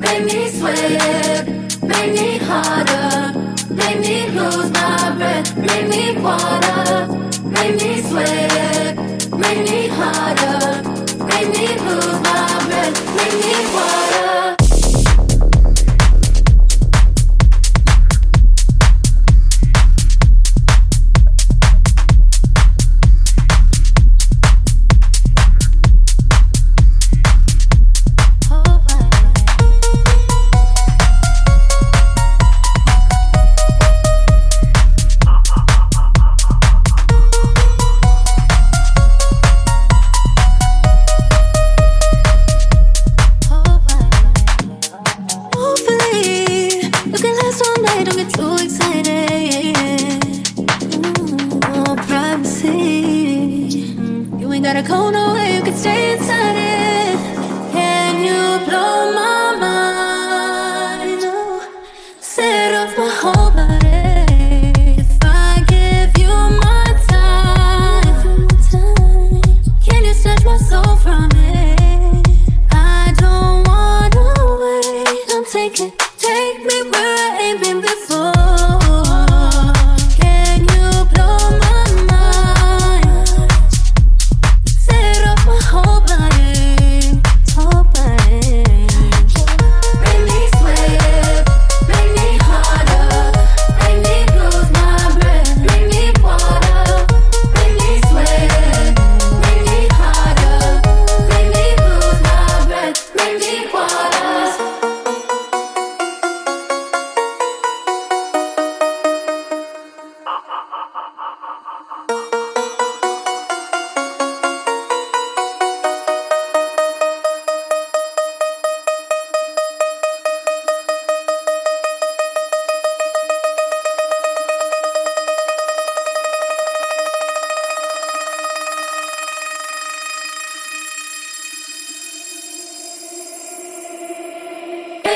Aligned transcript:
make 0.00 0.24
me 0.24 0.48
sweat, 0.48 1.46
make 1.82 2.12
me 2.18 2.38
harder, 2.38 3.38
make 3.70 4.00
me 4.00 4.28
lose 4.30 4.70
my 4.72 5.14
breath, 5.16 5.56
make 5.56 5.88
me 5.88 6.16
water, 6.20 7.06
make 7.44 7.74
me 7.82 8.02
sweat, 8.02 8.96
make 9.42 9.62
me 9.70 9.88
harder, 9.88 10.82
make 11.30 11.48
me 11.56 11.66
lose 11.86 12.20
my 12.28 12.46
breath, 12.66 13.16
make 13.16 13.36
me 13.44 13.74
water. 13.74 14.19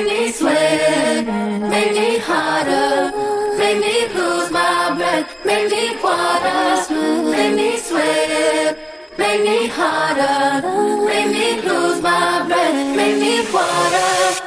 Make 0.00 0.18
me 0.18 0.32
sweat, 0.32 1.26
make 1.68 1.92
me 1.92 2.18
harder, 2.20 3.14
make 3.58 3.80
me 3.80 4.08
lose 4.14 4.50
my 4.50 4.94
breath, 4.96 5.36
make 5.44 5.70
me 5.70 5.94
water, 6.02 7.30
make 7.30 7.54
me 7.54 7.76
sweat, 7.76 8.78
make 9.18 9.42
me 9.42 9.66
harder, 9.66 10.66
make 11.04 11.30
me 11.30 11.60
lose 11.68 12.00
my 12.00 12.46
breath, 12.48 12.96
make 12.96 13.18
me 13.18 13.52
water. 13.52 14.39